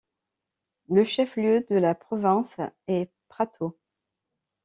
[0.89, 2.57] Le chef-lieu de la province
[2.87, 3.77] est Prato.